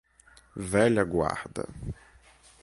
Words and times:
velha 0.71 1.03
guarda 1.05 1.69